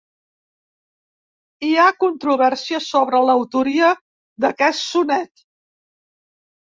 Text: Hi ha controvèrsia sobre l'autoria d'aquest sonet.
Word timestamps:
Hi 1.67 1.69
ha 1.81 1.91
controvèrsia 2.05 2.81
sobre 2.87 3.21
l'autoria 3.29 3.93
d'aquest 4.47 4.85
sonet. 4.87 5.49